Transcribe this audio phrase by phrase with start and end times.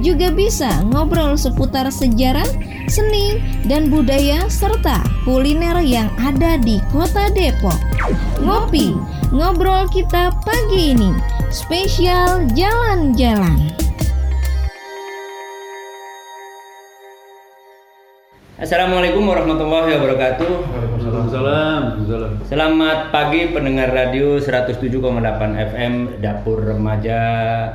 [0.00, 2.48] juga bisa ngobrol seputar sejarah,
[2.88, 3.38] seni,
[3.68, 7.76] dan budaya serta kuliner yang ada di kota Depok.
[8.42, 8.96] Ngopi,
[9.30, 11.12] ngobrol kita pagi ini,
[11.52, 13.83] spesial jalan-jalan.
[18.54, 20.46] Assalamualaikum warahmatullahi wabarakatuh.
[20.46, 22.06] Waalaikumsalam.
[22.46, 24.94] Selamat pagi pendengar radio 107,8
[25.74, 27.18] FM Dapur Remaja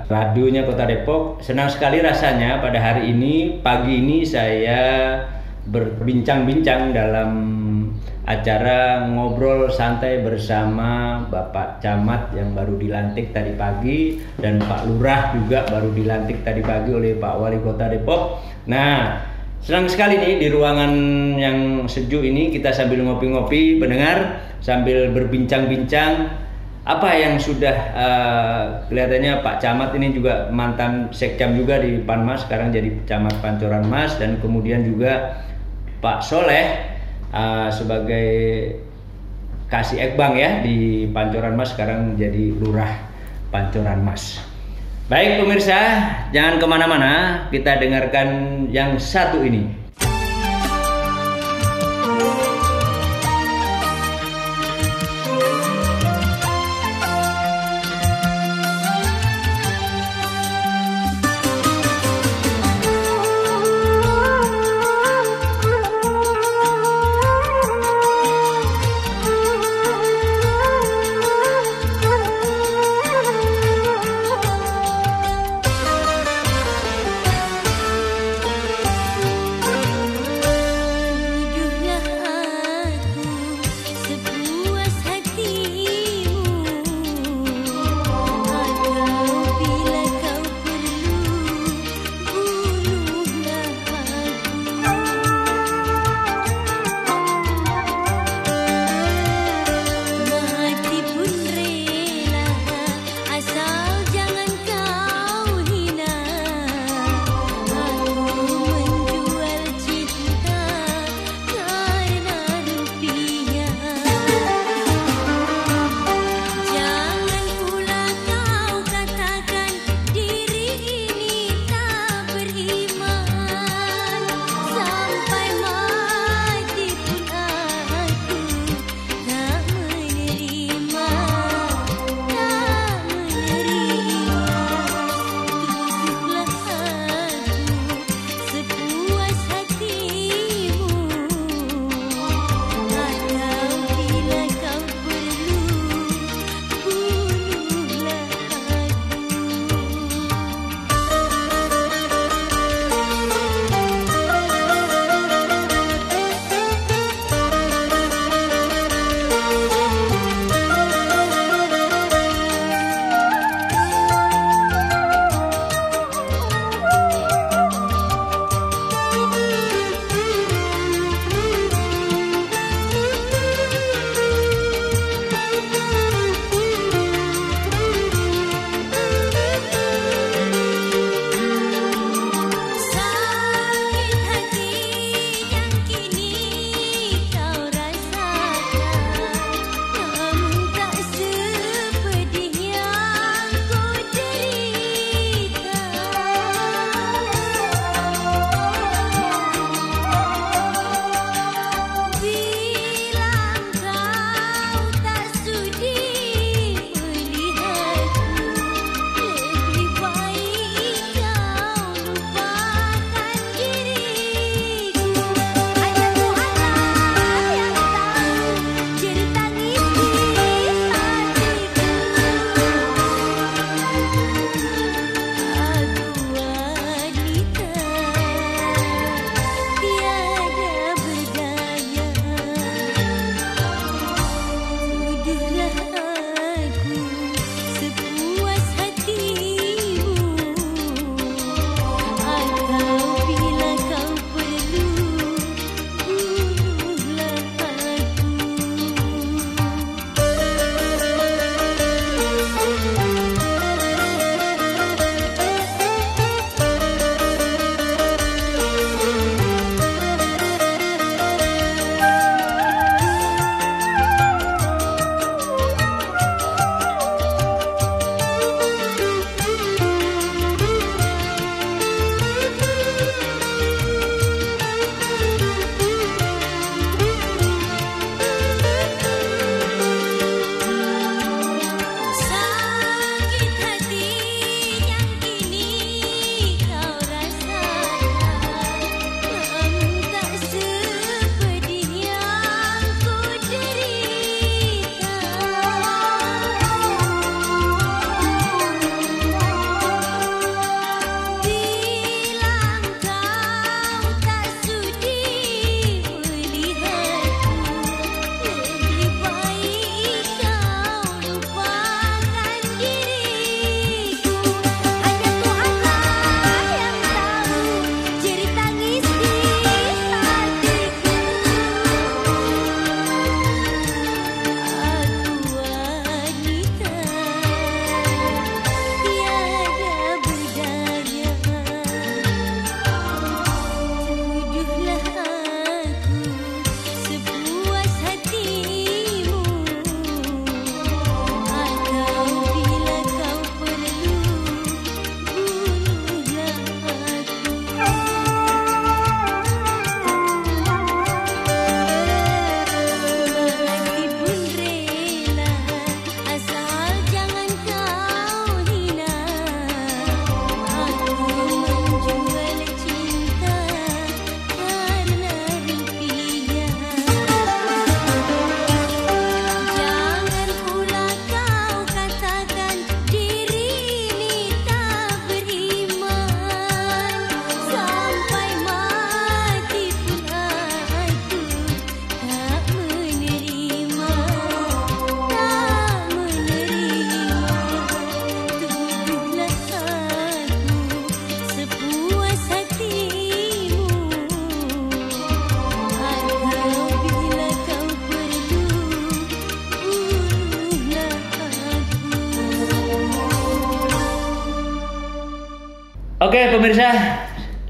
[0.07, 1.43] Radionya Kota Depok.
[1.43, 5.19] Senang sekali rasanya pada hari ini pagi ini saya
[5.67, 7.31] berbincang-bincang dalam
[8.23, 15.67] acara ngobrol santai bersama Bapak Camat yang baru dilantik tadi pagi dan Pak Lurah juga
[15.67, 18.39] baru dilantik tadi pagi oleh Pak Wali Kota Depok.
[18.71, 19.28] Nah,
[19.59, 20.93] Senang sekali nih di ruangan
[21.35, 26.31] yang sejuk ini kita sambil ngopi-ngopi pendengar sambil berbincang-bincang
[26.89, 32.73] apa yang sudah uh, kelihatannya Pak Camat ini juga mantan sekcam juga di Panmas sekarang
[32.73, 35.43] jadi camat Pancoran Mas dan kemudian juga
[36.01, 36.97] Pak Soleh
[37.29, 38.27] uh, sebagai
[39.69, 42.89] kasih ekbang ya di Pancoran Mas sekarang jadi lurah
[43.53, 44.48] Pancoran Mas.
[45.09, 45.81] Baik pemirsa,
[46.29, 47.13] jangan ke mana-mana,
[47.49, 48.29] kita dengarkan
[48.69, 49.78] yang satu ini.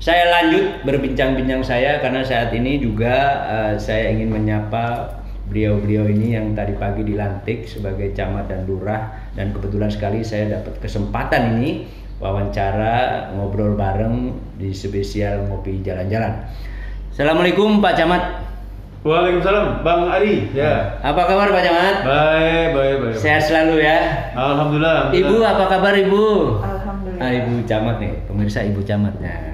[0.09, 5.05] Saya lanjut berbincang-bincang saya karena saat ini juga eh, saya ingin menyapa
[5.45, 10.81] beliau-beliau ini yang tadi pagi dilantik sebagai camat dan lurah dan kebetulan sekali saya dapat
[10.81, 11.85] kesempatan ini
[12.17, 16.41] wawancara ngobrol bareng di spesial ngopi jalan-jalan.
[17.13, 18.23] Assalamualaikum Pak Camat.
[19.05, 20.49] Waalaikumsalam, Bang Ari.
[20.57, 20.97] Ya.
[21.05, 21.95] Apa kabar Pak Camat?
[22.01, 23.15] Baik, baik, baik.
[23.15, 23.97] Sehat selalu ya.
[24.33, 25.13] Alhamdulillah.
[25.13, 26.25] Ibu apa kabar Ibu?
[26.65, 27.21] Alhamdulillah.
[27.21, 29.15] Ah, Ibu Camat nih, pemirsa Ibu Camat.
[29.23, 29.48] Nah,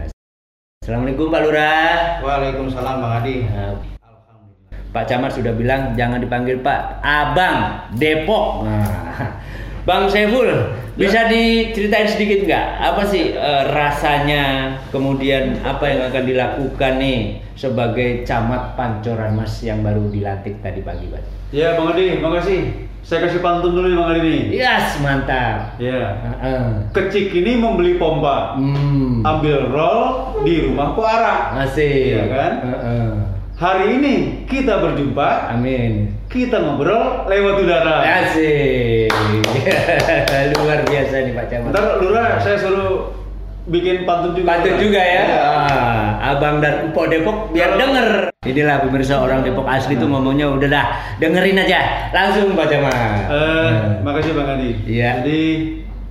[0.86, 2.22] Assalamualaikum Pak Lurah.
[2.22, 3.42] Waalaikumsalam Bang Adi.
[3.50, 3.74] Nah,
[4.94, 8.62] Pak Camat sudah bilang jangan dipanggil Pak, Abang Depok.
[8.70, 8.86] Nah,
[9.86, 10.50] Bang Saiful,
[10.98, 18.25] bisa diceritain sedikit nggak apa sih eh, rasanya, kemudian apa yang akan dilakukan nih sebagai
[18.25, 21.54] camat Pancoran Mas yang baru dilantik tadi pagi, Pak?
[21.54, 22.89] Ya, Bang Adi, makasih.
[23.06, 24.44] Saya kasih pantun dulu nih Bang Adi nih.
[24.58, 25.77] Yes, mantap.
[25.77, 26.18] Ya.
[26.18, 26.89] Heeh.
[26.89, 28.58] Kecik ini membeli pompa.
[28.58, 29.22] Hmm.
[29.22, 31.54] Ambil roll di rumah Kuara.
[31.62, 32.18] Asik.
[32.18, 32.51] Iya kan?
[32.65, 33.10] Heeh.
[33.56, 34.15] Hari ini
[34.50, 36.18] kita berjumpa, Amin.
[36.36, 37.96] Kita ngobrol lewat udara.
[38.04, 39.08] Asik.
[40.60, 41.72] Luar biasa nih Pak Camat.
[41.72, 43.15] Ntar Lurah saya suruh
[43.72, 44.46] bikin pantun juga.
[44.51, 45.24] Pantun juga ya.
[45.24, 45.39] Iya.
[45.39, 48.36] Ah, Abang dan Empok Depok biar denger.
[48.44, 50.86] Inilah pemirsa orang Depok asli tuh ngomongnya udah dah
[51.24, 53.20] dengerin aja langsung Pak Camat.
[53.32, 53.72] Eh,
[54.04, 54.75] makasih Bang Adi.
[54.84, 55.24] Iya.
[55.24, 55.42] Jadi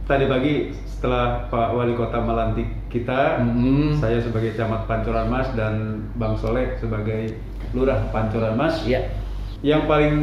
[0.08, 0.54] tadi pagi
[0.88, 4.00] setelah Pak Wali Kota melantik kita, Mm-mm.
[4.00, 7.36] saya sebagai camat Pancoran Mas dan Bang Soleh sebagai
[7.76, 8.80] lurah Pancoran Mas.
[8.88, 9.04] Iya.
[9.64, 10.16] Yang paling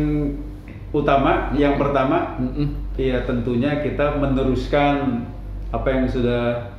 [0.93, 2.93] utama, yang pertama, Mm-mm.
[2.93, 5.25] ya tentunya kita meneruskan
[5.73, 6.69] apa yang sudah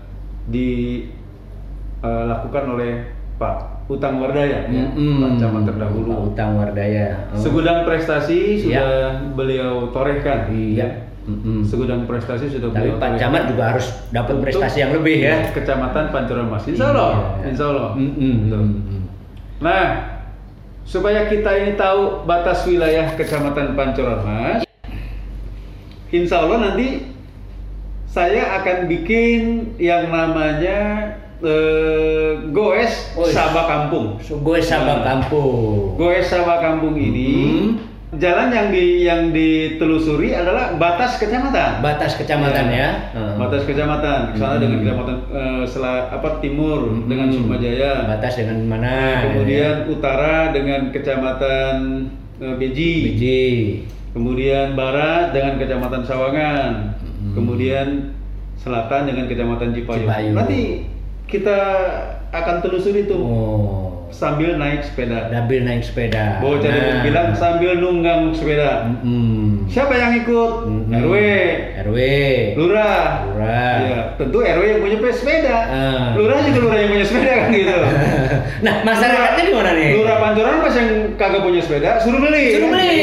[2.02, 2.92] dilakukan oleh
[3.40, 3.54] Pak
[3.90, 5.18] Utang Wardaya, ya, Mm-mm.
[5.18, 6.10] Pak Camat Pak terdahulu.
[6.30, 7.26] Utang Wardaya.
[7.34, 7.40] Oh.
[7.40, 8.62] Segudang prestasi Iya.
[8.62, 8.92] sudah
[9.34, 10.46] beliau torehkan.
[10.54, 11.10] Iya.
[11.26, 11.66] Mm-mm.
[11.66, 13.18] Segudang prestasi sudah Tapi beliau Pak.
[13.18, 15.50] Camat juga harus dapat prestasi yang lebih ya.
[15.50, 16.62] Kecamatan Pancoran Mas.
[16.70, 17.42] Insya Allah.
[17.42, 17.46] Iya.
[17.50, 17.88] Insya Allah.
[17.98, 18.62] Betul.
[19.62, 19.82] Nah,
[20.82, 24.62] supaya kita ini tahu batas wilayah Kecamatan Pancoran Mas,
[26.12, 27.08] Insya Allah nanti
[28.04, 29.40] saya akan bikin
[29.80, 31.08] yang namanya
[31.40, 33.32] eh, Goes Goes.
[33.32, 34.20] Sabah Kampung.
[34.20, 35.16] So, gue Sabang Nah.
[35.16, 35.96] Kampung.
[35.96, 37.91] Goes Sabah Kampung ini Mhm.
[38.12, 41.80] Jalan yang di yang ditelusuri adalah batas kecamatan.
[41.80, 42.76] Batas kecamatan Iya.
[42.76, 42.90] ya.
[43.16, 43.34] Heeh.
[43.40, 44.62] Batas kecamatan, ke sana Mhm.
[44.62, 45.16] dengan kecamatan
[45.64, 47.36] sela, apa timur dengan Hmm.
[47.40, 47.92] Sukmajaya.
[48.04, 49.24] Batas dengan mana?
[49.24, 51.74] Kemudian utara dengan kecamatan
[52.42, 52.92] eh, Beji.
[53.06, 53.44] biji.
[54.12, 56.72] Kemudian barat dengan kecamatan Sawangan.
[57.00, 57.32] Mhm.
[57.32, 57.86] Kemudian
[58.60, 60.04] selatan dengan kecamatan Cipayung.
[60.04, 60.34] Cipayung.
[60.36, 60.60] Nanti
[61.24, 61.58] kita
[62.28, 63.81] akan telusuri tuh Oh.
[64.12, 65.26] Sambil naik sepeda.
[65.32, 66.38] Dabil naik sepeda.
[66.38, 67.02] Bocah Nah.
[67.02, 68.86] bilang sambil nunggang sepeda.
[69.02, 69.41] Mm-mm.
[69.72, 70.52] Siapa yang ikut?
[70.68, 70.92] Mm-mm.
[70.92, 71.14] RW,
[71.88, 71.96] RW.
[72.60, 73.24] lurah.
[73.24, 73.72] Lurah.
[73.80, 75.56] Iya, tentu RW yang punya sepeda.
[75.64, 76.12] Ah.
[76.12, 77.76] Lurah juga lurah yang punya sepeda kan gitu.
[78.62, 79.90] Nah, masyarakatnya gimana nih?
[79.98, 82.44] Lurah Pancoran pas yang kagak punya sepeda suruh beli.
[82.52, 82.94] Suruh beli.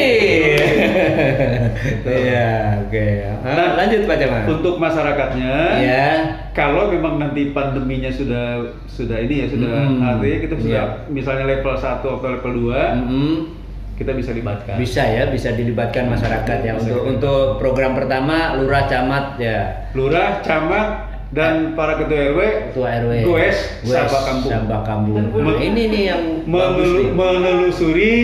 [2.00, 2.48] Iya,
[2.80, 3.06] oke.
[3.40, 4.40] Ah, Nah, lanjut Pak Jamal.
[4.48, 6.08] Untuk masyarakatnya, Iya.
[6.52, 10.04] kalau memang nanti pandeminya sudah sudah ini ya sudah Mm-mm.
[10.06, 11.08] artinya kita sudah Iya.
[11.08, 13.32] misalnya level 1 atau level 2 Mm-mm.
[14.00, 14.80] Kita bisa libatkan.
[14.80, 19.92] Bisa ya, bisa dilibatkan masyarakat ya Bisa untuk untuk program pertama lurah camat ya.
[19.92, 20.88] Lurah, camat
[21.30, 22.40] dan para ketua RW
[22.72, 23.12] Ketua RW.
[23.22, 24.50] Goes, Goes, Sabah Kampung.
[24.50, 25.24] Sabah Kampung.
[25.30, 28.14] Nah, ini nih yang menelu- menelusuri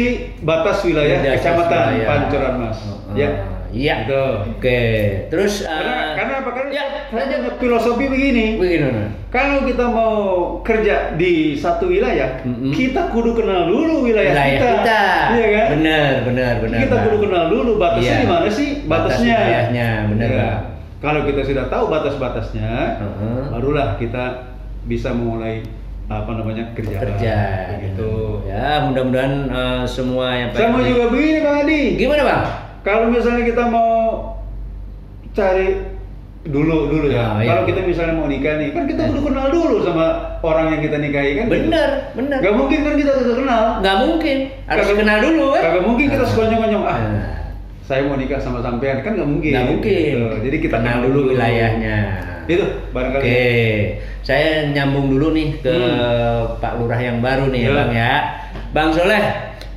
[0.41, 2.09] batas wilayah kecamatan wilayah.
[2.09, 2.79] Pancoran Mas.
[2.83, 3.31] Oh, Ya.
[3.71, 3.95] Iya.
[4.03, 4.25] Gitu.
[4.53, 4.83] Oke.
[5.29, 6.51] Terus Karena, eh, karena apa?
[6.53, 8.47] Karena ya, saya filosofi begini.
[8.57, 8.89] begini.
[9.27, 10.15] Kalau kita mau
[10.61, 12.71] kerja di satu wilayah, Mm-mm.
[12.71, 14.69] kita kudu kenal dulu wilayah, Wilayah kita.
[14.81, 15.03] kita.
[15.29, 15.67] Iya kan?
[15.77, 16.79] Benar, benar, benar.
[16.81, 17.05] kita Bang.
[17.05, 18.23] kudu kenal dulu batasnya Iya.
[18.23, 18.69] di mana sih?
[18.83, 19.37] Batas Batasnya.
[19.37, 20.31] wilayahnya, benar.
[20.31, 20.61] Bang.
[20.97, 23.43] Kalau kita sudah tahu batas-batasnya, Heeh.
[23.51, 24.25] barulah kita
[24.85, 25.61] bisa memulai
[26.07, 27.03] apa namanya kerja.
[27.03, 27.37] kerja
[27.83, 28.41] Gitu.
[28.47, 31.83] Ya, mudah-mudahan eh, semua yang Sama pengen- juga begini Bang Adi.
[31.97, 32.43] Gimana, Bang?
[32.87, 33.91] Kalau misalnya kita mau
[35.35, 35.83] cari
[36.47, 37.27] dulu dulu ya.
[37.29, 37.49] Ah, iya.
[37.51, 39.07] Kalau kita misalnya mau nikah nih, kan kita Eh.
[39.11, 40.05] kudu kenal dulu sama
[40.41, 41.45] orang yang kita nikahi kan.
[41.45, 41.55] gitu.
[41.67, 42.39] Bener, bener.
[42.39, 43.63] Gak mungkin kan kita sudah kenal.
[43.83, 44.37] Nggak mungkin.
[44.65, 45.63] Harus Kagak- kenal dulu kan?
[45.67, 46.99] Kagak mungkin kita sekonyong-konyong ah.
[47.03, 47.29] Nah.
[47.83, 49.53] Saya mau nikah sama sampean kan nggak mungkin.
[49.53, 49.95] Nggak mungkin.
[50.15, 50.27] Gitu.
[50.47, 51.99] Jadi kita kenal dulu wilayahnya.
[52.47, 53.23] Itu barangkali.
[53.23, 53.43] Oke,
[54.23, 56.63] saya nyambung dulu nih ke Hmm.
[56.63, 57.75] Pak Lurah yang baru nih ya, Ya.
[57.75, 58.15] Bang ya.
[58.71, 59.25] Bang Soleh,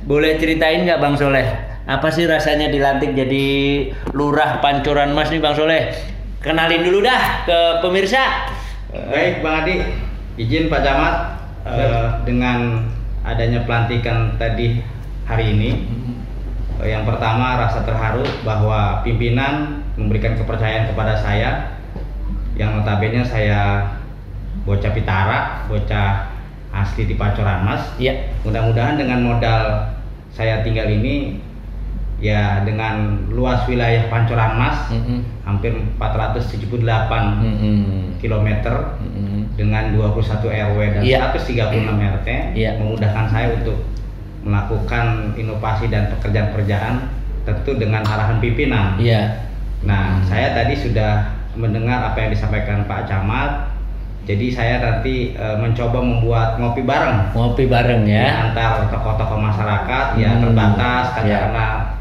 [0.04, 1.46] boleh ceritain nggak Bang Soleh?
[1.90, 3.46] Apa sih rasanya dilantik jadi
[4.14, 5.90] Lurah Pancoran Mas nih Bang Soleh?
[6.38, 8.46] Kenalin dulu dah ke pemirsa.
[8.94, 9.82] Baik Bang Adi,
[10.38, 11.14] izin Pak Camat
[11.66, 12.86] eh, dengan
[13.26, 14.78] adanya pelantikan tadi
[15.26, 15.70] hari ini.
[16.78, 21.74] eh, yang pertama rasa terharu bahwa pimpinan memberikan kepercayaan kepada saya
[22.54, 23.90] yang notabene saya
[24.62, 26.30] bocah Pitara, bocah
[26.70, 27.82] asli di Pancoran Mas.
[27.98, 28.30] Iya.
[28.46, 29.90] Mudah-mudahan dengan modal
[30.30, 31.49] saya tinggal ini
[32.20, 32.94] ya dengan
[33.32, 35.24] luas wilayah Pancoran Mas Mm-mm.
[35.42, 36.68] hampir 478
[37.40, 38.20] Mm-mm.
[38.20, 38.48] km
[39.00, 39.40] Mm-mm.
[39.56, 41.18] dengan 21 RW dan Iya.
[41.32, 42.70] 136 RT Iya.
[42.76, 43.80] memudahkan saya untuk
[44.40, 47.08] melakukan inovasi dan pekerjaan-pekerjaan
[47.42, 48.96] tentu dengan arahan pimpinan.
[48.96, 49.48] Iya.
[49.80, 51.24] Nah, saya tadi sudah
[51.56, 53.72] mendengar apa yang disampaikan Pak Camat.
[54.20, 58.52] Jadi saya nanti eh, mencoba membuat ngopi bareng Ngopi bareng ya.
[58.52, 60.42] antar tokoh-tokoh masyarakat ya Hmm.
[60.44, 61.48] terbatas Ya.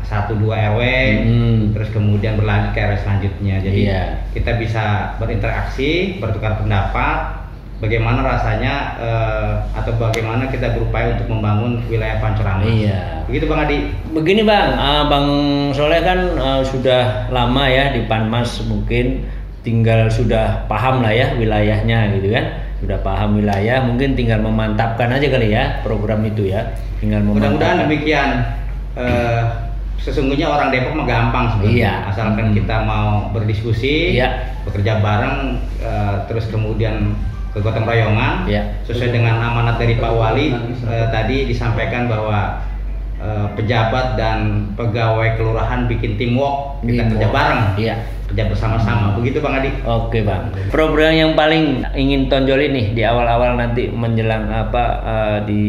[0.10, 0.82] Satu dua RW
[1.22, 1.60] Hmm.
[1.70, 3.56] terus kemudian berlanjut ke RW selanjutnya.
[3.62, 4.02] Jadi Iya.
[4.34, 7.38] kita bisa berinteraksi, bertukar pendapat
[7.78, 12.66] bagaimana rasanya eh, atau bagaimana kita berupaya untuk membangun wilayah Pancoran.
[12.66, 13.24] Iya.
[13.30, 13.78] Begitu Bang Adi.
[14.10, 15.28] Begini bang, ah, bang
[15.72, 19.30] Soleh kan ah, sudah lama ya di Panmas mungkin
[19.62, 22.46] tinggal sudah paham lah ya wilayahnya gitu kan,
[22.80, 27.86] sudah paham wilayah mungkin tinggal memantapkan aja kali ya program itu ya, tinggal Mudah-mudahan memantapkan.
[27.86, 28.30] demikian.
[28.98, 29.42] Eh,
[30.00, 31.76] sesungguhnya orang Depok mah gampang sebenarnya.
[31.76, 31.94] Iya.
[32.10, 32.56] Asalkan Hmm.
[32.56, 34.56] kita mau berdiskusi, Iya.
[34.64, 35.38] bekerja bareng,
[35.80, 37.16] eh, terus kemudian
[37.50, 38.46] kegotong royongan.
[38.46, 38.64] Iya.
[38.84, 40.54] Sesuai dengan amanat dari Pak Wali
[40.86, 42.64] eh, tadi disampaikan bahwa
[43.20, 44.38] eh, pejabat dan
[44.74, 47.10] pegawai kelurahan bikin teamwork, kita Teamwork.
[47.12, 47.96] kerja bareng, Iya.
[48.30, 49.18] Kerja bersama-sama.
[49.18, 49.74] Begitu Bang Adi.
[49.82, 55.64] Oke bang, program yang paling ingin tonjolin nih di awal-awal nanti menjelang apa eh, di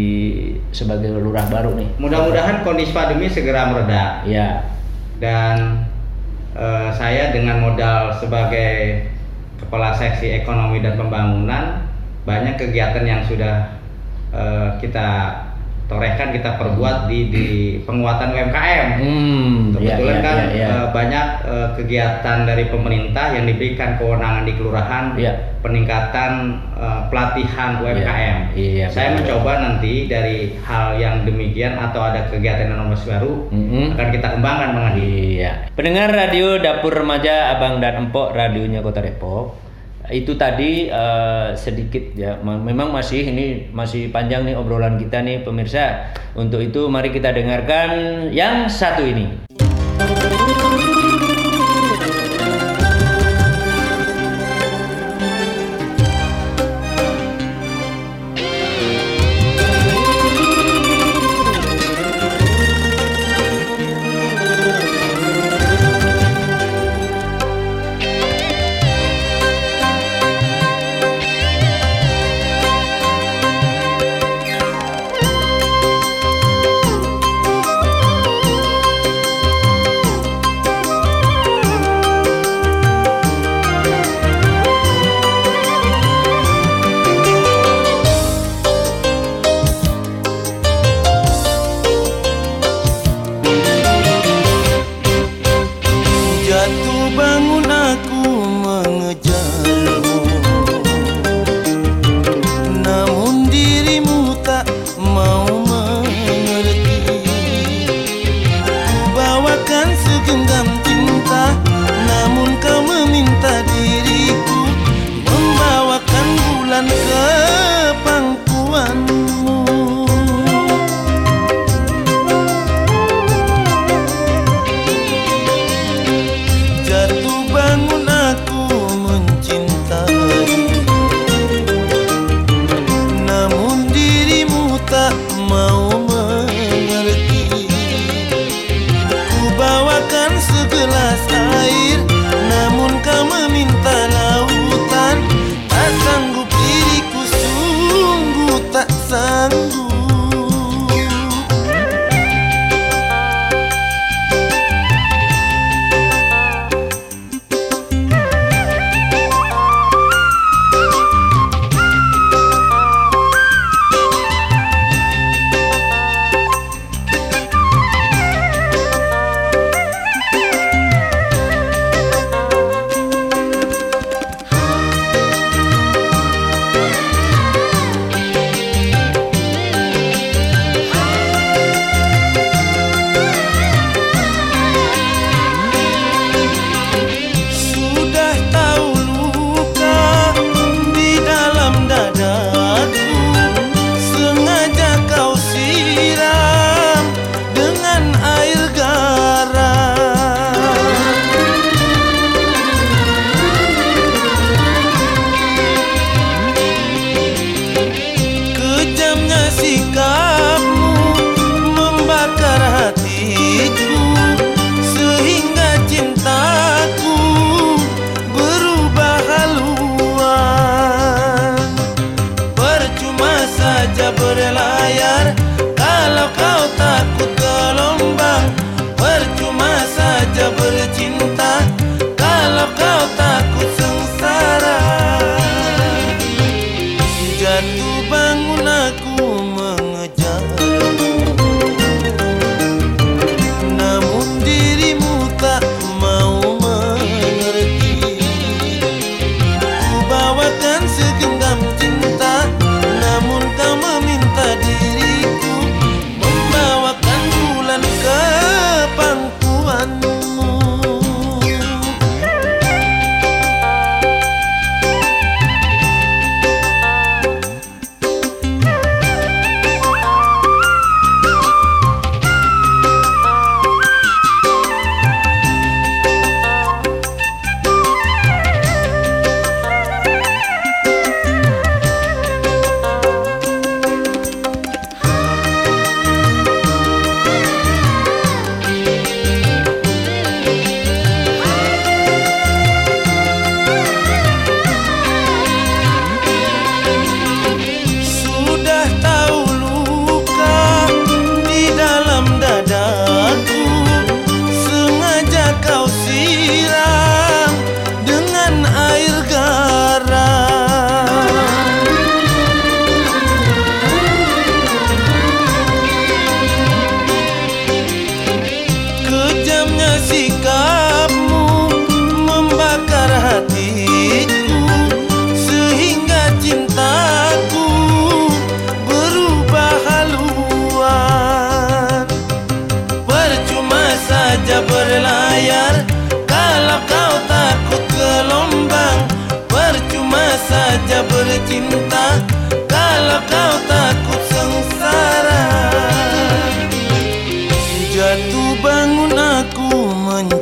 [0.71, 1.89] sebagai lurah baru nih.
[1.97, 4.23] Mudah-mudahan kondisi pandemi segera mereda.
[4.29, 4.69] Ya,
[5.17, 5.89] dan
[6.53, 9.09] eh, saya dengan modal sebagai
[9.57, 11.89] kepala seksi ekonomi dan pembangunan
[12.29, 13.81] banyak kegiatan yang sudah
[14.37, 15.09] eh, kita
[15.91, 17.47] torehkan kita perbuat di di
[17.83, 18.87] penguatan UMKM.
[19.03, 20.69] hmm, ya, Kebetulan ya, kan ya, ya.
[20.95, 25.33] banyak eh, kegiatan dari pemerintah yang diberikan kewenangan di kelurahan, Iya.
[25.61, 26.33] peningkatan
[26.79, 28.37] eh, pelatihan UMKM.
[28.55, 29.35] Iya, Saya betul.
[29.43, 33.99] mencoba nanti dari hal yang demikian atau ada kegiatan inovasi baru Mm-mm.
[33.99, 35.43] akan kita kembangkan Bang Adi.
[35.43, 35.75] Iya.
[35.75, 39.70] Pendengar radio Dapur Remaja Abang dan Empok radionya Kota Depok.
[40.11, 42.37] Itu tadi eh, sedikit ya.
[42.43, 46.11] Ma- Memang masih ini masih panjang nih obrolan kita nih pemirsa.
[46.35, 47.89] Untuk itu mari kita dengarkan
[48.31, 49.41] yang satu ini.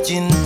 [0.09, 0.38] için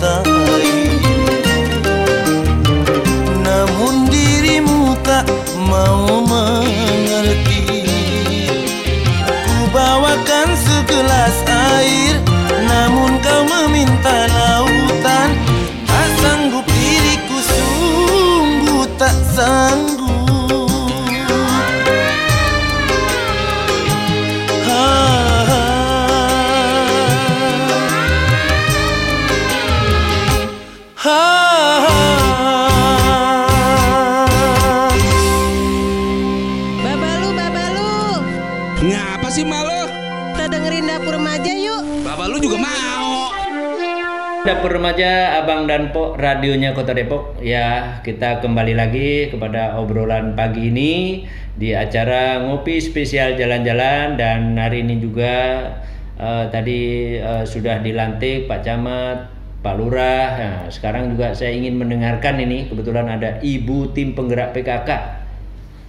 [44.64, 50.72] Dapur Remaja Abang dan Po radionya Kota Depok ya kita kembali lagi kepada obrolan pagi
[50.72, 51.20] ini
[51.52, 55.68] di acara ngopi spesial jalan-jalan dan hari ini juga
[56.16, 56.80] eh, tadi
[57.20, 59.28] eh, sudah dilantik Pak Camat
[59.60, 64.88] Pak Lurah nah, sekarang juga saya ingin mendengarkan ini kebetulan ada Ibu Tim Penggerak PKK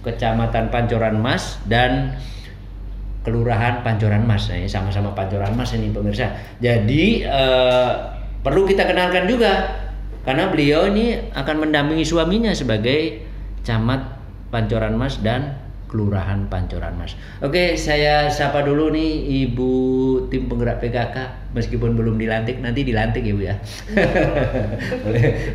[0.04, 2.12] Kecamatan Pancoran Mas dan
[3.24, 4.46] Kelurahan Pancoran Mas.
[4.46, 6.30] Nah, sama-sama Pancoran Mas ini pemirsa.
[6.62, 7.90] Jadi eh,
[8.40, 9.84] perlu kita kenalkan juga
[10.26, 13.22] karena beliau ini akan mendampingi suaminya sebagai
[13.62, 14.18] camat
[14.50, 15.54] Pancoran Mas dan
[15.86, 17.14] Kelurahan Pancoran Mas.
[17.38, 19.72] Oke, saya sapa dulu nih Ibu
[20.26, 21.16] tim penggerak PKK
[21.54, 23.54] meskipun belum dilantik nanti dilantik ya Bu ya.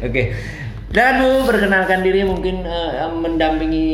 [0.07, 0.31] Oke.
[0.91, 3.89] Dan Bu perkenalkan diri mungkin eh, mendampingi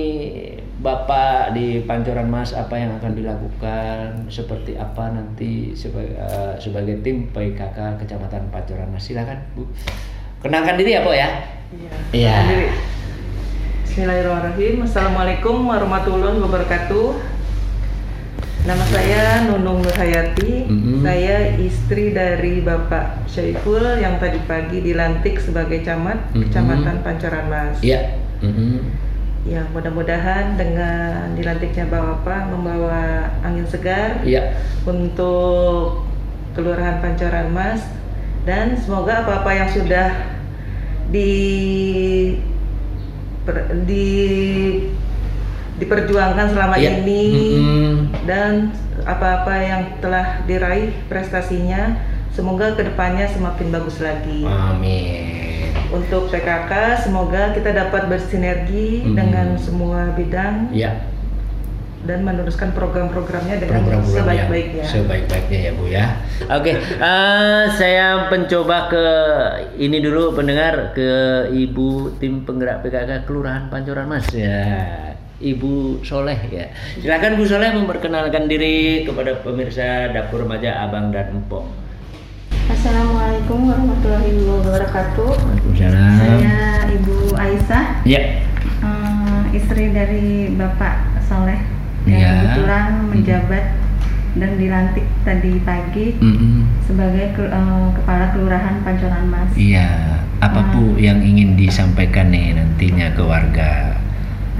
[0.77, 7.33] Bapak di Pancoran Mas apa yang akan dilakukan seperti apa nanti sebagai eh, sebagai tim
[7.33, 9.65] PKK Kecamatan Pancoran Mas silakan Bu.
[10.45, 11.29] Kenalkan diri ya Bu ya.
[12.13, 12.33] Iya.
[12.45, 12.67] Sendiri.
[13.89, 14.85] Bismillahirrahmanirrahim.
[14.85, 17.07] Assalamualaikum warahmatullahi wabarakatuh.
[18.69, 20.69] Nama saya Nunung Nurhayati.
[20.69, 21.01] Mhm.
[21.01, 26.53] Saya istri dari Bapak Syaiful yang tadi pagi dilantik sebagai camat Mhm.
[26.53, 27.81] Kecamatan Pancoran Mas.
[27.81, 28.13] Iya.
[28.45, 29.07] Mhm.
[29.47, 34.60] Ya, mudah-mudahan dengan dilantiknya Bapak membawa angin segar Iya.
[34.83, 36.03] untuk
[36.51, 37.79] Kelurahan Pancoran Mas
[38.43, 40.10] dan semoga apa-apa yang sudah
[41.07, 41.31] di
[43.45, 44.10] per- di
[45.77, 46.99] diperjuangkan selama Iya.
[46.99, 47.23] ini
[47.55, 47.95] Mhm.
[48.25, 48.73] dan
[49.05, 51.95] apa-apa yang telah diraih prestasinya
[52.33, 54.43] semoga ke depannya semakin bagus lagi.
[54.43, 55.37] Amin.
[55.89, 59.15] Untuk PKK semoga kita dapat bersinergi Mhm.
[59.15, 61.00] dengan semua bidang Iya.
[62.04, 64.84] dan meneruskan program-programnya dengan program-program sebaik-baiknya.
[64.86, 66.06] sebaik-baiknya ya Bu ya.
[66.50, 69.06] Oke, eh, saya mencoba ke
[69.78, 71.10] ini dulu pendengar ke
[71.50, 74.63] Ibu tim penggerak PKK Kelurahan Pancoran Mas ya.
[75.38, 76.65] Ibu Soleh ya.
[76.97, 81.87] Silakan Bu Soleh memperkenalkan diri kepada pemirsa dapur remaja Abang dan Empok.
[82.67, 85.32] Assalamualaikum warahmatullahi wabarakatuh.
[85.39, 86.15] Waalaikumsalam.
[86.19, 86.56] Saya
[86.91, 88.21] Ibu Aisyah, Ya.
[88.84, 91.63] eh, istri dari Bapak Soleh
[92.03, 92.32] yang Ya.
[92.43, 93.65] kebetulan menjabat
[94.36, 96.67] dan dilantik tadi pagi Mm-mm.
[96.84, 99.51] sebagai ke- eh, kepala kelurahan Pancoran Mas.
[99.56, 99.88] Iya.
[100.38, 100.69] Apa Hmm.
[100.69, 103.95] Bu yang ingin disampaikan nih nantinya ke warga?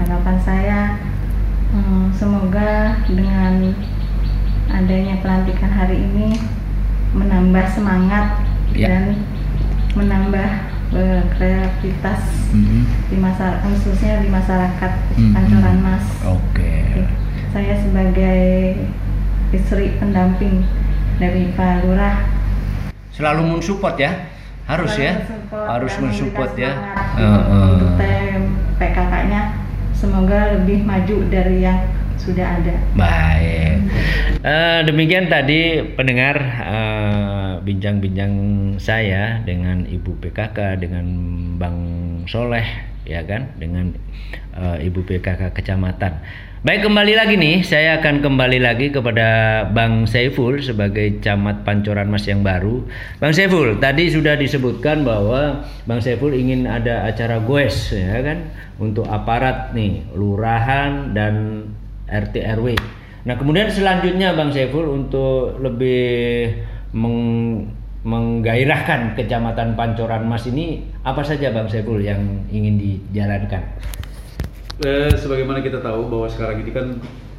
[0.00, 0.80] Harapan saya
[1.70, 3.76] eh, semoga dengan
[4.68, 6.34] adanya pelantikan hari ini
[7.12, 8.26] menambah semangat
[8.68, 8.92] Ya.
[8.92, 9.16] dan
[9.96, 10.48] menambah
[10.92, 12.20] eh, kreativitas
[12.52, 12.84] Mm-mm.
[13.08, 14.92] di masyarakat khususnya di masyarakat.
[15.32, 16.04] Pancoran Mas.
[16.22, 17.04] Oke.
[17.48, 18.76] Saya sebagai
[19.50, 20.62] istri pendamping
[21.16, 22.20] dari Pak Lurah
[23.10, 24.12] Selalu mensupport ya.
[24.68, 25.12] Harus selalu ya.
[25.16, 26.72] mensupport Harus mensupport ya.
[27.72, 28.42] Untuk TM
[28.78, 29.40] PKK-nya
[29.90, 31.82] semoga lebih maju dari yang
[32.18, 32.74] sudah ada.
[32.98, 33.88] Baik.
[34.38, 38.34] Eh, demikian tadi pendengar eh, bincang-bincang
[38.78, 41.06] saya dengan Ibu PKK, dengan
[41.58, 41.78] Bang
[42.30, 42.66] Soleh,
[43.02, 43.94] ya kan, dengan
[44.54, 46.22] eh, Ibu PKK Kecamatan.
[46.58, 52.26] Baik kembali lagi nih, saya akan kembali lagi kepada Bang Saiful sebagai camat Pancoran Mas
[52.26, 52.82] yang baru.
[53.22, 58.50] Bang Saiful, tadi sudah disebutkan bahwa Bang Saiful ingin ada acara goes, ya kan,
[58.82, 61.62] untuk aparat nih, lurahan dan
[62.08, 62.74] RT RW.
[63.24, 66.48] Nah, kemudian selanjutnya Bang Saiful untuk lebih
[66.92, 67.68] meng-
[68.00, 73.60] menggairahkan Kecamatan Pancoran Mas ini apa saja Bang Saiful yang ingin dijalankan?
[74.78, 76.86] Eh, sebagaimana kita tahu bahwa sekarang ini kan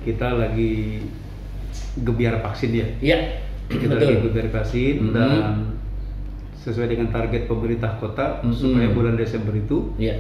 [0.04, 1.02] kita lagi
[1.98, 2.88] gebiar vaksin ya.
[3.00, 3.20] Iya.
[3.70, 4.04] Kita betul.
[4.04, 5.14] lagi gebiar vaksin Mhm.
[5.16, 5.42] dan
[6.60, 8.52] sesuai dengan target pemerintah kota Mhm.
[8.52, 10.20] supaya bulan Desember itu Iya.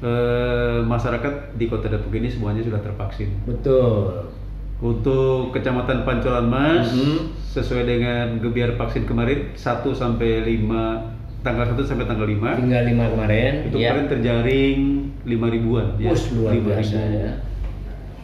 [0.00, 3.30] Eh, masyarakat di Kota Depok ini semuanya sudah tervaksin.
[3.44, 4.26] Betul.
[4.76, 7.30] Untuk Kecamatan Pancoran Mas Mhm.
[7.48, 13.04] sesuai dengan gebiar vaksin kemarin 1 sampai 5 tanggal 1 sampai tanggal 5 Tinggal lima
[13.06, 13.52] kemarin.
[13.64, 13.92] itu ya.
[13.92, 14.78] kemarin terjaring
[15.22, 17.16] 5 ribuan Us, luar 5 biasa ribu.
[17.16, 17.32] ya.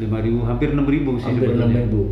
[0.01, 1.81] 5 ribu hampir 6 ribu sih Hampir sebetulnya.
[1.81, 2.03] 6.000.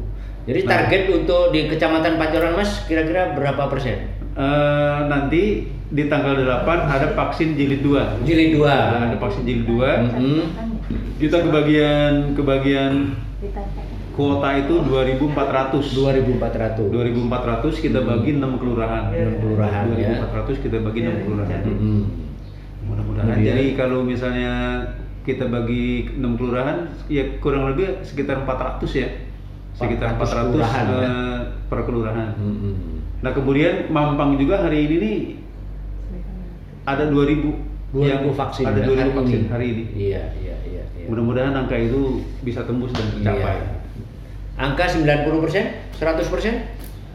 [0.46, 0.70] Jadi Nah.
[0.70, 3.96] target untuk di Kecamatan Pancoran Mas kira-kira berapa persen?
[4.32, 8.68] Eh, nanti di tanggal 8 ada vaksin jilid 2 Jilid 2.
[8.68, 10.40] ada vaksin jilid 2 Mhm.
[11.16, 13.16] kita kebagian kebagian
[14.12, 16.90] kuota itu 2400 2400.
[16.90, 20.18] 2400 kita bagi 6 kelurahan 6 kelurahan, ya.
[20.20, 22.00] 2400 kita bagi 6 kelurahan Mhm.
[22.84, 23.46] mudah-mudahan Kemudian?
[23.48, 24.52] jadi kalau misalnya
[25.22, 29.08] kita bagi 6 kelurahan ya kurang lebih sekitar 400 ya
[29.72, 30.98] sekitar 400 400 kelurahan, ya.
[31.00, 32.72] eh, per kelurahan Mhm.
[33.20, 35.18] nah kemudian Mampang juga hari ini nih
[36.88, 39.48] ada 2000 2000 vaksin ada ya, 2000 hari vaksin ini.
[39.48, 41.04] hari ini Iya, iya, iya, iya.
[41.06, 42.00] mudah-mudahan angka itu
[42.40, 43.76] bisa tembus dan tercapai Iya.
[44.58, 46.54] Angka 90%, 100%?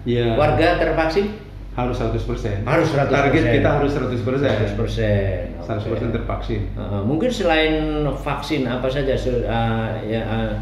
[0.05, 1.27] ya Warga tervaksin?
[1.73, 3.09] harus 100% Harus 100%.
[3.09, 4.45] target kita harus 100%
[4.77, 4.77] 100%.
[5.59, 6.05] 100% Oke.
[6.13, 7.73] tervaksin Uh, mungkin selain
[8.15, 10.53] vaksin apa saja uh, ya, uh,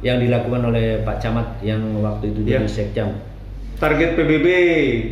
[0.00, 2.70] yang dilakukan oleh Pak Camat yang waktu itu jadi Ya.
[2.70, 3.10] sekjam?
[3.80, 4.46] Target PBB,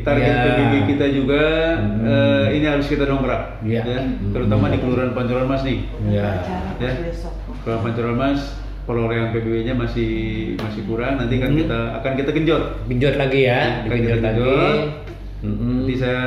[0.04, 0.44] target Ya.
[0.44, 1.42] PBB kita juga
[1.80, 2.04] Hmm.
[2.04, 3.80] eh, ini harus kita dongkrak, Ya.
[3.80, 4.30] ya, Hmm.
[4.30, 6.44] terutama di Kelurahan Pancoran Mas nih, Ya.
[6.76, 6.92] ya,
[7.64, 8.40] Kelurahan Pancoran Mas,
[8.84, 10.12] perolehan PBB-nya masih
[10.60, 11.58] masih kurang, nanti kan Hmm.
[11.58, 14.52] kita akan kita genjot, Genjot lagi ya, Akan digenjot kita lagi.
[15.38, 15.82] Mm-mm.
[15.82, 16.22] nanti saya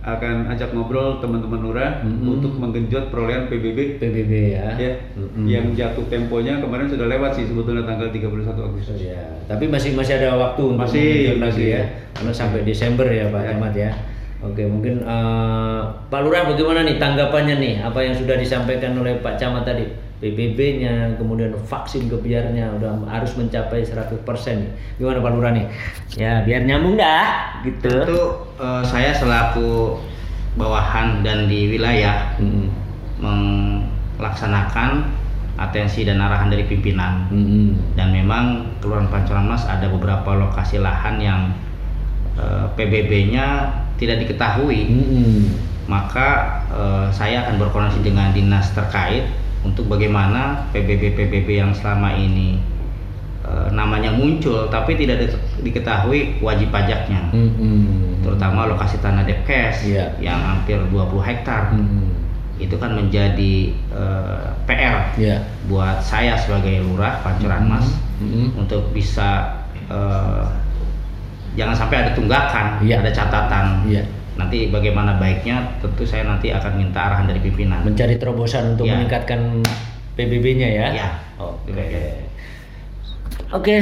[0.00, 2.26] akan ajak ngobrol teman-teman lurah Hmm.
[2.28, 4.70] untuk menggenjot perolehan PBB, PBB ya.
[4.74, 5.46] ya, Mm-mm.
[5.46, 8.98] yang jatuh temponya kemarin sudah lewat sih sebetulnya tanggal 31 Agustus.
[9.00, 11.66] Ya, tapi masih masih ada waktu untuk Masih, mengenjot lagi masih.
[11.68, 13.54] ya, karena sampai Desember ya Pak Ya.
[13.76, 13.92] Ya.
[14.38, 19.34] Oke, mungkin eh, Pak Lurah bagaimana nih tanggapannya nih apa yang sudah disampaikan oleh Pak
[19.34, 19.86] Camat tadi?
[20.34, 24.26] PBB-nya, kemudian vaksin kebiarnya udah harus mencapai 100%
[24.58, 24.70] nih.
[24.98, 25.66] Gimana Pak Lurah nih?
[26.18, 27.94] Ya, biar nyambung dah gitu.
[28.02, 28.22] Tentu
[28.58, 30.02] eh, saya selaku
[30.56, 32.72] bawahan dan di wilayah Mm-mm.
[34.18, 35.12] melaksanakan
[35.56, 37.28] atensi dan arahan dari pimpinan.
[37.32, 37.96] Mm-mm.
[37.96, 41.40] Dan memang Kelurahan Pancoran Mas ada beberapa lokasi lahan yang
[42.36, 44.90] eh, PBB-nya tidak diketahui.
[44.90, 45.38] Mm-mm.
[45.86, 52.62] Maka eh, saya akan berkoordinasi dengan dinas terkait untuk bagaimana PBB-PBB yang selama ini
[53.42, 57.26] eh, namanya muncul tapi tidak di- diketahui wajib pajaknya.
[57.34, 58.22] Mm-mm.
[58.22, 60.14] Terutama lokasi tanah Depkes Iya.
[60.18, 61.74] yang hampir 20 hektar.
[61.74, 62.14] Mm-mm.
[62.56, 65.42] Itu kan menjadi eh, PR Ya.
[65.66, 67.86] buat saya sebagai lurah Pancoran Mas
[68.22, 68.54] Mm-mm.
[68.56, 70.44] untuk bisa eh,
[71.54, 73.00] jangan sampai ada tunggakan, Iya.
[73.02, 73.66] ada catatan.
[73.86, 74.02] Iya.
[74.36, 77.80] Nanti bagaimana baiknya tentu saya nanti akan minta arahan dari pimpinan.
[77.84, 79.00] Mencari terobosan untuk Ya.
[79.00, 79.64] meningkatkan
[80.16, 80.86] PBB-nya ya.
[80.92, 81.08] Ya.
[81.40, 81.72] Oke.
[83.52, 83.76] Oke.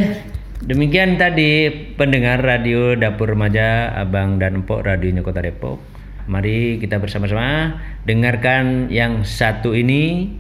[0.65, 5.77] Demikian tadi pendengar radio Dapur Remaja Abang dan Empok radionya Kota Depok.
[6.25, 7.77] Mari kita bersama-sama
[8.09, 10.33] dengarkan yang satu ini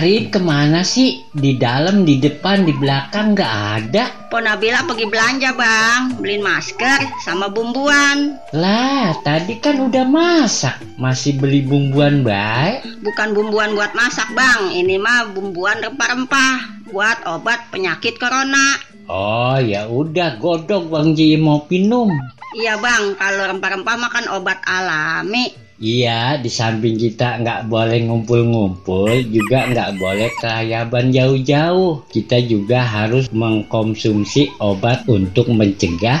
[0.00, 1.28] Cari ke mana sih?
[1.28, 4.32] Di dalam, di depan, di belakang nggak ada.
[4.32, 8.40] Po Nabila pergi belanja bang, beliin masker sama bumbuan.
[8.56, 10.80] Lah, tadi kan udah masak.
[10.96, 12.80] Masih beli bumbuan baik.
[13.04, 18.80] Bukan bumbuan buat masak bang, ini mah bumbuan rempah-rempah buat obat penyakit corona.
[19.04, 22.08] Oh ya udah godok Bang Ji mau minum.
[22.56, 25.68] Iya bang, kalau rempah-rempah makan obat alami.
[25.80, 32.04] Iya, di samping kita nggak boleh ngumpul-ngumpul, juga nggak boleh kelayaban jauh-jauh.
[32.04, 36.20] Kita juga harus mengkonsumsi obat untuk mencegah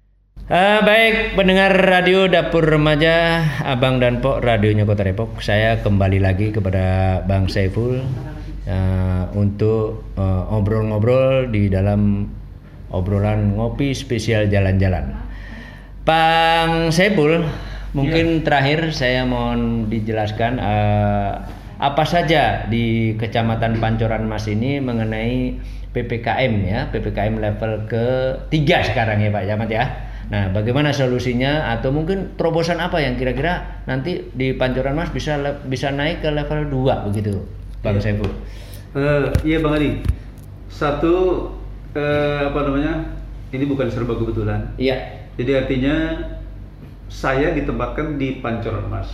[0.51, 5.39] Ah, baik pendengar radio Dapur Remaja Abang dan Pok radionya Kota Depok.
[5.39, 8.03] Saya kembali lagi kepada Bang Saiful
[8.67, 12.27] ah, untuk ah, ngobrol-ngobrol di dalam
[12.91, 15.15] obrolan ngopi spesial jalan-jalan.
[16.03, 17.47] Bang Saiful,
[17.95, 21.47] mungkin terakhir saya mohon dijelaskan ah,
[21.79, 25.55] apa saja di Kecamatan Pancoran Mas ini mengenai
[25.95, 30.10] PPKM ya, PPKM level ketiga sekarang ya Pak Camat ya.
[30.31, 35.35] Nah, bagaimana solusinya atau mungkin terobosan apa yang kira-kira nanti di Pancoran Mas bisa
[35.67, 37.43] bisa naik ke level 2 begitu,
[37.83, 38.15] Bang Iya.
[38.15, 38.31] Saiful?
[38.95, 39.99] Eh, iya Bang Adi.
[40.71, 41.47] Satu
[41.91, 43.11] eh, apa namanya?
[43.51, 44.71] Ini bukan serba kebetulan.
[44.79, 45.27] Iya.
[45.35, 45.95] Jadi artinya
[47.11, 49.11] saya ditempatkan di Pancoran Mas.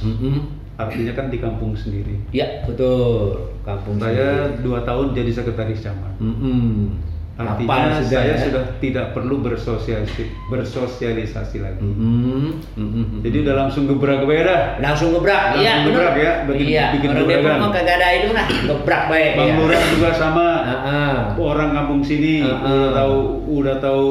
[0.78, 2.22] Artinya kan di kampung sendiri.
[2.30, 3.50] Iya, betul.
[3.66, 4.62] Kampung Saya sendiri.
[4.62, 6.14] dua tahun jadi sekretaris camat.
[6.22, 6.94] Mm-mm.
[7.38, 8.38] Artinya sudah saya ya?
[8.42, 11.86] sudah tidak perlu bersosialisasi, bersosialisasi lagi.
[11.86, 12.58] Mm-mm.
[12.74, 13.22] Mm-mm.
[13.22, 14.82] Jadi udah langsung gebrak gue dah.
[14.82, 18.30] Langsung gebrak, Langsung iya gebrak ya, bikin, iya, bikin orang Depok mah kagak ada itu
[18.34, 19.32] lah, gebrak baik.
[19.38, 19.56] Bang ya.
[19.56, 20.48] Lurah juga sama.
[20.66, 21.16] Heeh.
[21.38, 22.58] Orang kampung sini Heeh.
[22.58, 24.06] udah tahu udah tahu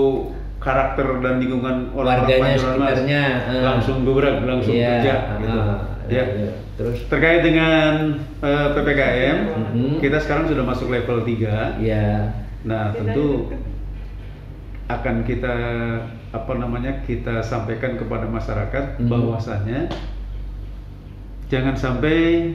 [0.56, 3.62] karakter dan lingkungan orang Warganya, sekitarnya, heeh.
[3.64, 5.38] langsung gebrak, langsung Iya, kerja heeh.
[5.42, 5.58] gitu.
[6.06, 6.24] Ya.
[6.24, 6.50] Iya.
[6.76, 7.92] Terus Terkait dengan
[8.38, 9.90] eh, PPKM, Mhm.
[9.98, 11.74] kita sekarang sudah masuk level 3.
[11.82, 12.45] Iya.
[12.66, 13.50] Nah, tentu
[14.86, 15.54] akan kita
[16.30, 19.08] apa namanya kita sampaikan kepada masyarakat Mhm.
[19.10, 19.80] bahwasannya
[21.46, 22.52] jangan sampai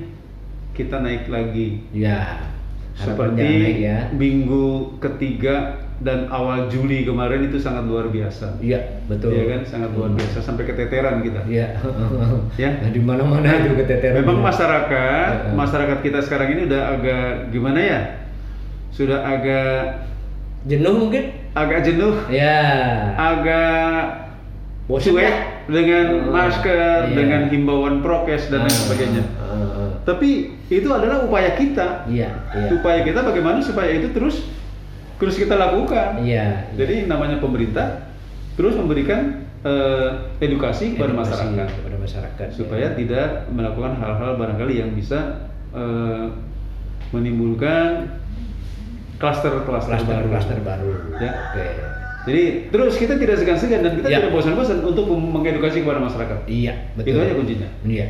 [0.72, 1.84] kita naik lagi.
[1.92, 2.40] Ya.
[2.92, 3.98] Seperti naik ya.
[4.12, 8.60] minggu ketiga dan awal Juli kemarin itu sangat luar biasa.
[8.60, 9.32] Iya, betul.
[9.32, 11.42] Iya kan, sangat luar biasa sampai keteteran kita.
[11.48, 11.78] Iya.
[12.60, 12.70] ya.
[12.84, 14.24] Nah, di mana-mana itu keteteran.
[14.26, 14.46] Memang ya.
[14.52, 18.02] masyarakat, masyarakat kita sekarang ini udah agak gimana ya?
[18.92, 20.06] Sudah agak
[20.68, 21.32] jenuh mungkin?
[21.52, 22.16] Agak jenuh.
[22.32, 22.60] Ya.
[23.16, 24.22] Agak
[24.92, 25.34] cuek ya?
[25.72, 27.16] dengan Oh, masker, iya.
[27.16, 29.24] dengan himbauan prokes dan lain Ah, sebagainya.
[29.40, 29.90] ah, ah.
[30.04, 30.30] Tapi
[30.68, 32.04] itu adalah upaya kita.
[32.12, 32.70] Iya, iya.
[32.76, 34.52] Upaya kita bagaimana supaya itu terus
[35.16, 36.20] terus kita lakukan.
[36.20, 36.68] Iya.
[36.76, 38.12] Jadi namanya pemerintah
[38.60, 40.10] terus memberikan eh,
[40.44, 42.98] edukasi kepada masyarakat kepada masyarakat supaya ya.
[42.98, 46.26] tidak melakukan hal-hal barangkali yang bisa eh,
[47.14, 48.21] menimbulkan
[49.22, 50.28] klaster-klaster baru.
[50.28, 50.90] Klaster baru.
[51.18, 51.32] Ya.
[51.54, 51.66] Oke.
[52.22, 54.18] Jadi terus kita tidak segan-segan dan kita Ya.
[54.20, 56.46] tidak bosan-bosan untuk mengedukasi kepada masyarakat.
[56.46, 57.14] Iya, betul.
[57.14, 57.70] Itu aja kuncinya.
[57.82, 58.08] Iya.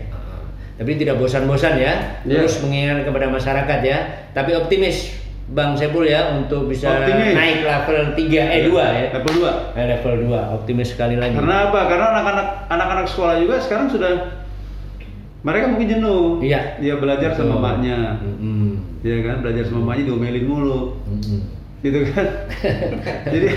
[0.75, 1.93] Tapi tidak bosan-bosan ya,
[2.25, 2.41] Iya.
[2.41, 3.97] terus mengingatkan kepada masyarakat ya,
[4.33, 5.13] tapi optimis
[5.51, 7.35] Bang Sepul ya untuk bisa Optimis.
[7.35, 9.07] naik level 3 eh 2 ya.
[9.11, 9.51] Level 2.
[9.75, 11.35] Eh, level 2, optimis sekali lagi.
[11.35, 11.79] Karena apa?
[11.85, 14.11] Karena anak-anak anak-anak sekolah juga sekarang sudah
[15.41, 16.23] mereka mungkin jenuh.
[16.39, 16.77] Iya.
[16.77, 17.65] Dia belajar sama Betul.
[17.65, 17.97] maknya.
[18.21, 18.67] Mm-mm.
[19.01, 19.35] Iya kan?
[19.41, 21.01] Belajar sama maknya diomelin mulu.
[21.09, 21.39] Mm-mm.
[21.81, 22.27] Gitu kan?
[23.33, 23.47] Jadi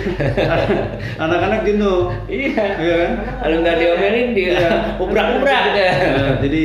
[1.21, 2.09] anak-anak jenuh.
[2.25, 2.65] Iya.
[2.81, 3.13] Iya kan?
[3.45, 4.71] Kalau nggak diomelin dia Iya.
[4.97, 5.65] ubrak-ubrak.
[5.77, 6.63] Nah, jadi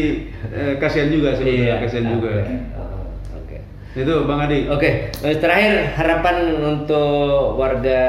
[0.50, 1.76] eh, kasihan juga sebenarnya, Iya.
[1.84, 2.32] kasihan juga.
[2.40, 2.56] Oke.
[3.90, 4.70] Itu Bang Adi.
[4.70, 8.02] Oke, eh, terakhir harapan untuk warga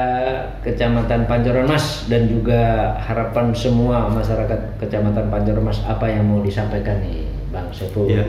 [0.60, 7.00] Kecamatan Pancoran Mas dan juga harapan semua masyarakat Kecamatan Pancoran Mas apa yang mau disampaikan
[7.00, 8.04] nih Bang Sefu?
[8.12, 8.28] Iya.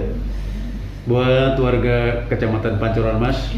[1.12, 3.52] Buat warga Kecamatan Pancoran Mas,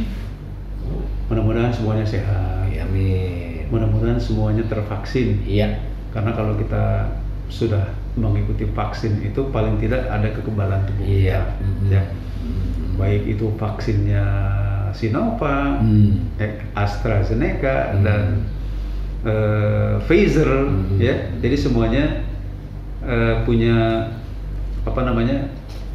[1.29, 2.73] mudah-mudahan semuanya sehat.
[2.73, 3.69] Ya, amin.
[3.69, 5.37] Mudah-mudahan semuanya tervaksin.
[5.45, 5.77] Iya.
[6.09, 7.13] Karena kalau kita
[7.45, 11.45] sudah mengikuti vaksin itu paling tidak ada kekebalan tubuh Iya.
[11.61, 11.93] kita.
[11.93, 12.03] Ya.
[12.99, 14.25] Baik itu vaksinnya
[14.93, 16.29] Sinovac, Hmm.
[16.37, 18.45] eh, AstraZeneca dan
[19.25, 20.69] eh, Pfizer
[21.01, 21.33] ya.
[21.41, 22.21] Jadi semuanya
[23.03, 24.07] eh, punya
[24.83, 25.49] apa namanya?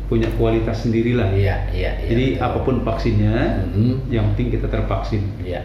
[0.09, 1.37] punya kualitas sendirilah.
[1.37, 2.09] Iya, iya, iya.
[2.09, 3.61] Jadi apa pun vaksinnya,
[4.09, 5.21] yang penting kita tervaksin.
[5.45, 5.63] Iya.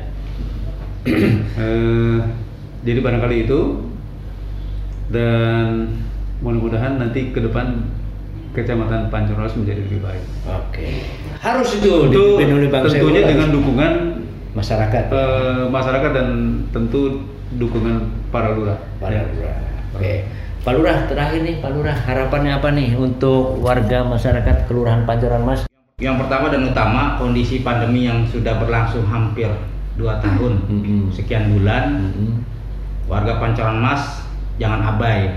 [1.53, 2.19] Eh,
[2.83, 3.59] jadi barangkali itu
[5.07, 5.95] dan
[6.43, 7.87] mudah-mudahan nanti ke depan
[8.51, 10.23] Kecamatan Pancoros menjadi lebih baik.
[10.45, 11.07] Oke.
[11.43, 13.31] Harus itu dipimpin oleh Bang tentunya Sefu.
[13.35, 13.93] dengan dukungan
[14.55, 16.27] masyarakat, eh, masyarakat dan
[16.71, 17.19] tentu
[17.59, 17.99] dukungan
[18.31, 18.79] para lurah.
[18.97, 19.27] Para Ya.
[19.27, 19.55] lurah.
[19.93, 20.23] Oke.
[20.63, 25.67] Pak Lurah terakhir nih, Pak Lurah harapannya apa nih untuk warga masyarakat Kelurahan Pancoran Mas?
[25.99, 29.51] Yang pertama dan utama kondisi pandemi yang sudah berlangsung hampir
[29.99, 30.63] dua tahun,
[31.11, 32.15] sekian bulan,
[33.11, 34.23] warga Pancoran Mas
[34.55, 35.35] jangan abai,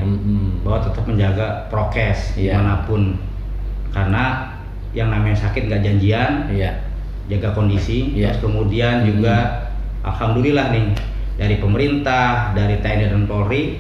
[0.62, 2.54] bahwa tetap menjaga prokes Iya.
[2.54, 3.18] di mana pun,
[3.90, 4.54] karena
[4.97, 6.49] yang namanya sakit nggak janjian,
[7.28, 8.32] jaga kondisi, Iya.
[8.32, 9.68] terus kemudian juga
[10.01, 10.86] alhamdulillah nih
[11.36, 13.76] dari pemerintah, dari TNI dan Polri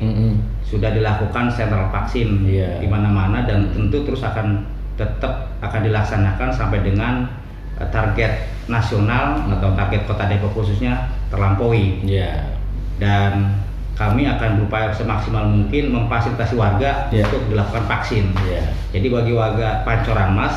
[0.60, 2.76] sudah dilakukan sentral vaksin Iya.
[2.78, 7.24] di mana-mana dan tentu terus akan tetap akan dilaksanakan sampai dengan
[7.76, 12.02] eh, target nasional atau target Kota Depok khususnya terlampaui.
[12.04, 12.50] Iya.
[12.96, 13.52] Dan
[13.96, 17.24] kami akan berupaya semaksimal mungkin memfasilitasi warga Iya.
[17.30, 18.32] untuk dilakukan vaksin.
[18.44, 18.68] Iya.
[18.92, 20.56] Jadi bagi warga Pancoran Mas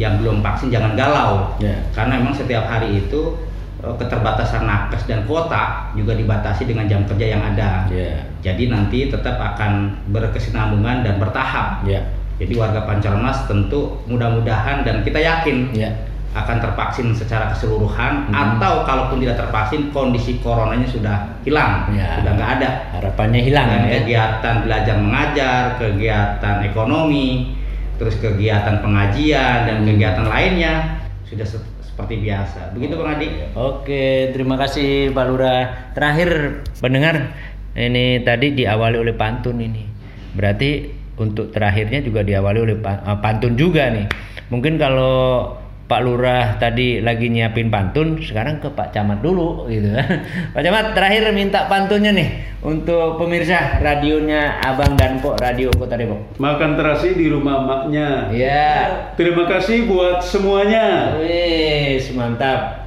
[0.00, 1.52] yang belum vaksin jangan galau.
[1.60, 1.76] Iya.
[1.92, 3.36] Karena memang setiap hari itu
[3.84, 7.84] eh, keterbatasan nakes dan kuota juga dibatasi dengan jam kerja yang ada.
[7.92, 8.24] Iya.
[8.40, 11.84] Jadi nanti tetap akan berkesinambungan dan bertahap.
[11.84, 12.00] Iya.
[12.40, 15.92] Jadi warga Pancoran Mas tentu mudah-mudahan dan kita yakin Iya.
[16.30, 18.32] akan tervaksin secara keseluruhan Mhm.
[18.32, 22.16] atau kalaupun tidak tervaksin kondisi coronanya sudah hilang, Ya.
[22.16, 22.70] sudah nggak ada.
[22.96, 23.92] Harapannya hilang Dan ya.
[24.00, 27.58] kegiatan belajar mengajar, kegiatan ekonomi,
[28.00, 32.72] terus kegiatan pengajian dan kegiatan lainnya sudah se- seperti biasa.
[32.72, 33.28] Begitu Bang Adi.
[33.52, 35.92] Oke, terima kasih Pak Lurah.
[35.92, 37.36] Terakhir pendengar,
[37.76, 39.84] ini tadi diawali oleh pantun ini.
[40.32, 40.88] Berarti
[41.20, 44.08] untuk terakhirnya juga diawali oleh eh, pantun juga nih.
[44.48, 45.59] Mungkin kalau
[45.90, 50.22] Pak Lurah tadi lagi nyiapin pantun, sekarang ke Pak Camat dulu gitu kan.
[50.54, 56.38] Pak Camat terakhir minta pantunnya nih untuk pemirsa radionya Abang dan Pok Radio Kota Depok.
[56.38, 58.30] Makan terasi di rumah maknya.
[58.30, 58.86] Ya.
[59.18, 61.18] Terima kasih buat semuanya.
[61.18, 62.86] Wih, mantap.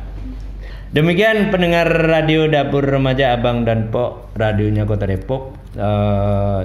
[0.96, 5.60] Demikian pendengar radio Dapur Remaja Abang dan Pok radionya Kota Depok.
[5.76, 6.60] Eh,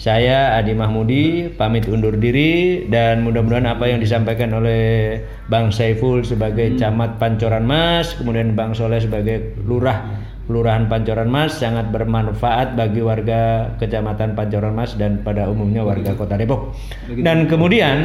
[0.00, 5.20] saya Adi Mahmudi pamit undur diri dan mudah-mudahan apa yang disampaikan oleh
[5.52, 10.08] Bang Saiful sebagai camat Pancoran Mas, kemudian Bang Soleh sebagai lurah
[10.50, 16.34] Kelurahan Pancoran Mas sangat bermanfaat bagi warga Kecamatan Pancoran Mas dan pada umumnya warga Kota
[16.34, 16.74] Depok.
[17.06, 18.02] Dan kemudian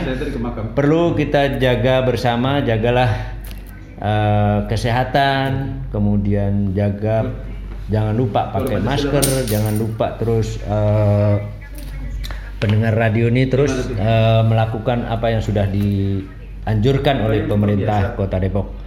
[0.77, 3.39] perlu kita jaga bersama jagalah
[3.97, 7.33] eh, kesehatan kemudian jaga
[7.89, 11.54] jangan lupa pakai masker jangan lupa terus eh,
[12.59, 18.85] pendengar radio ini terus eh, melakukan apa yang sudah dianjurkan oleh pemerintah Kota Depok.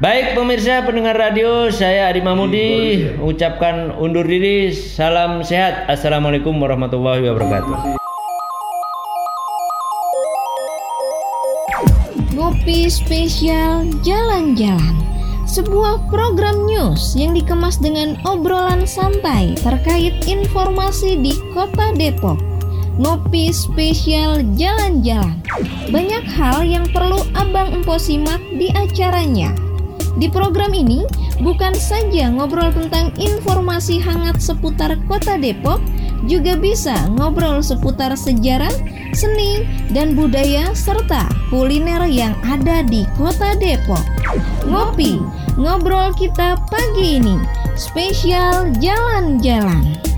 [0.00, 2.68] Baik pemirsa pendengar radio saya Adi Mahmudi
[3.20, 5.84] ucapkan undur diri salam sehat.
[5.92, 8.00] Assalamualaikum warahmatullahi wabarakatuh.
[12.32, 14.96] Ngopi spesial jalan-jalan.
[15.44, 22.49] Sebuah program news yang dikemas dengan obrolan santai terkait informasi di Kota Depok.
[23.00, 25.40] Ngopi spesial jalan-jalan.
[25.88, 29.56] Banyak hal yang perlu Abang Empo simak di acaranya.
[30.20, 31.08] Di program ini
[31.40, 35.80] bukan saja ngobrol tentang informasi hangat seputar Kota Depok,
[36.28, 38.74] juga bisa ngobrol seputar sejarah,
[39.16, 39.64] seni,
[39.96, 44.04] dan budaya serta kuliner yang ada di Kota Depok.
[44.68, 45.16] Ngopi
[45.56, 47.40] ngobrol kita pagi ini.
[47.80, 50.09] Spesial jalan-jalan.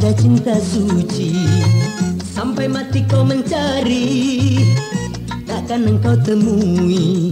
[0.00, 1.36] Tiada cinta suci.
[2.24, 4.56] Sampai mati kau mencari
[5.44, 7.28] Takkan engkau temui.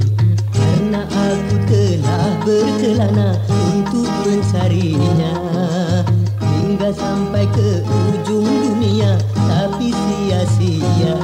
[0.53, 3.41] Karena aku telah berkelana
[3.73, 5.33] Untuk mencarinya.
[6.45, 9.16] Hingga sampai ke ujung dunia
[9.49, 11.16] Tapi sia-sia.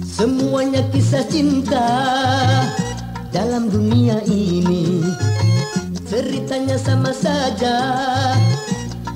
[0.00, 1.92] Semuanya kisah cinta
[3.28, 5.04] dalam dunia ini
[6.08, 7.76] Ceritanya sama saja.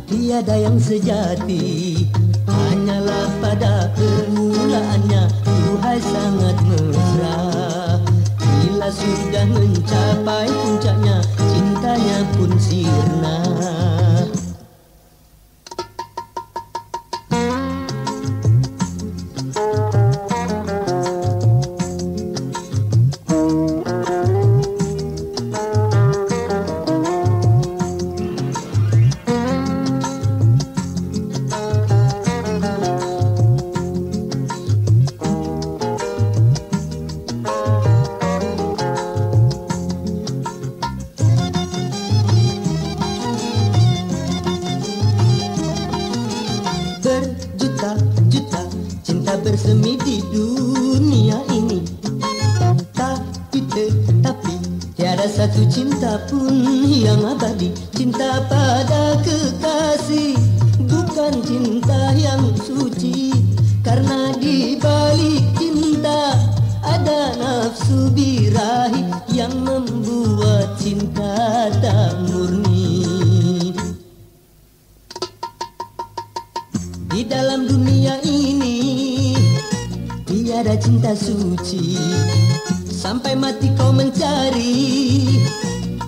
[0.04, 2.04] Tiada yang sejati.
[2.44, 5.24] Hanyalah pada permulaannya.
[5.40, 7.40] Tuhai sangat mesra.
[8.36, 13.40] Bila sudah mencapai puncaknya Cintanya pun sirna
[80.52, 81.96] Tiada cinta suci.
[82.84, 85.40] Sampai mati kau mencari.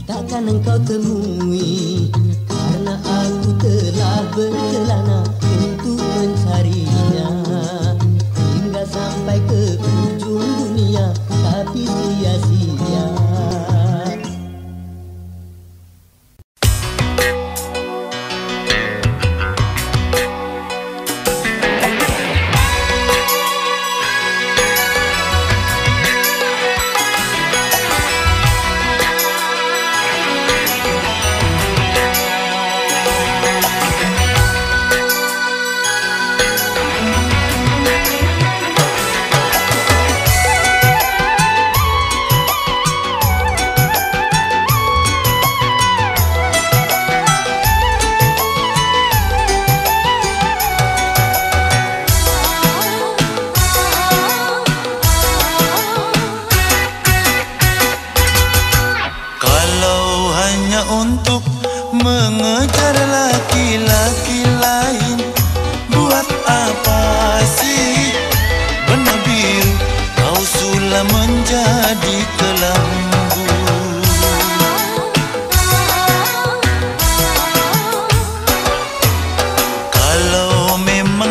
[0.04, 2.12] Takkan engkau temui.
[2.44, 6.73] Karena aku telah berkelana Untuk mencarinya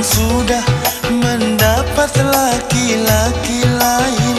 [0.04, 0.64] sudah
[1.08, 4.38] mendapat laki-laki lain.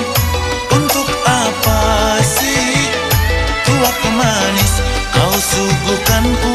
[0.68, 2.92] Untuk apa sih?
[3.64, 4.72] Tua pemanis
[5.16, 6.53] kau suguhkan untuk